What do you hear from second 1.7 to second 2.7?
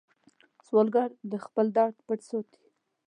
درد پټ ساتي